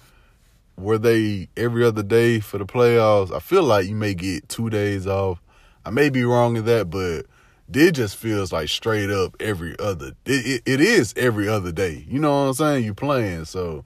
[0.78, 3.32] were they every other day for the playoffs.
[3.34, 5.42] I feel like you may get two days off.
[5.86, 7.26] I may be wrong in that, but
[7.74, 10.14] it just feels like straight up every other.
[10.26, 12.06] It, it, it is every other day.
[12.08, 12.86] You know what I'm saying?
[12.86, 13.84] You playing, so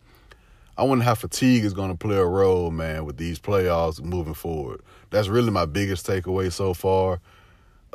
[0.78, 4.34] I wonder how fatigue is going to play a role, man, with these playoffs moving
[4.34, 4.82] forward.
[5.10, 7.20] That's really my biggest takeaway so far.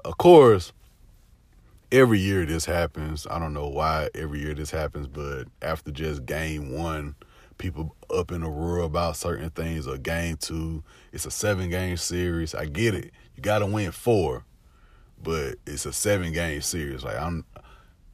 [0.05, 0.73] Of course,
[1.91, 3.27] every year this happens.
[3.31, 7.15] I don't know why every year this happens, but after just game one,
[7.59, 10.83] people up in a roar about certain things, or game two,
[11.13, 12.55] it's a seven game series.
[12.55, 13.13] I get it.
[13.35, 14.45] You got to win four,
[15.23, 17.05] but it's a seven game series.
[17.05, 17.45] Like, I'm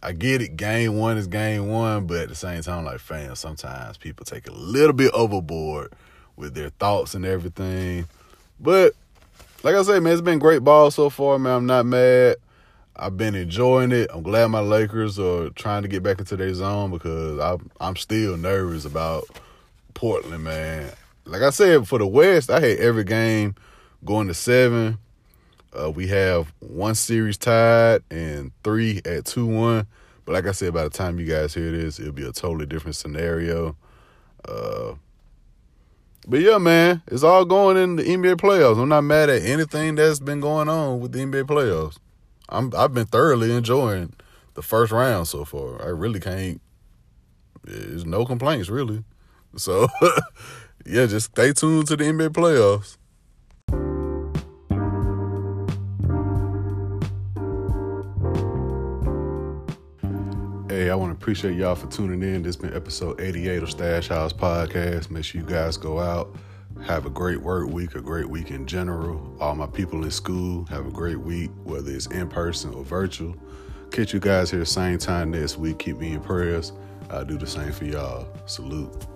[0.02, 0.56] I get it.
[0.56, 4.48] Game one is game one, but at the same time, like fans, sometimes people take
[4.48, 5.92] a little bit overboard
[6.36, 8.08] with their thoughts and everything.
[8.58, 8.94] But
[9.62, 11.52] like I say, man, it's been great ball so far, man.
[11.52, 12.36] I'm not mad.
[12.96, 14.10] I've been enjoying it.
[14.12, 17.96] I'm glad my Lakers are trying to get back into their zone because I'm I'm
[17.96, 19.24] still nervous about
[19.94, 20.90] Portland, man.
[21.24, 23.54] Like I said, for the West, I had every game
[24.04, 24.98] going to seven.
[25.78, 29.86] Uh, we have one series tied and three at 2 1.
[30.24, 32.66] But like I said, by the time you guys hear this, it'll be a totally
[32.66, 33.76] different scenario.
[34.46, 34.94] Uh,
[36.26, 38.80] but yeah, man, it's all going in the NBA playoffs.
[38.80, 41.98] I'm not mad at anything that's been going on with the NBA playoffs.
[42.48, 44.12] I'm I've been thoroughly enjoying
[44.54, 45.82] the first round so far.
[45.82, 46.60] I really can't.
[47.64, 49.04] There's no complaints really.
[49.56, 49.88] So
[50.86, 52.98] yeah, just stay tuned to the NBA playoffs.
[60.82, 62.42] Hey, I want to appreciate y'all for tuning in.
[62.42, 65.12] This has been episode 88 of Stash House Podcast.
[65.12, 66.34] Make sure you guys go out,
[66.84, 69.36] have a great work week, a great week in general.
[69.38, 73.36] All my people in school, have a great week, whether it's in person or virtual.
[73.92, 75.78] Catch you guys here same time next week.
[75.78, 76.72] Keep me in prayers.
[77.10, 78.26] I'll do the same for y'all.
[78.46, 79.06] Salute.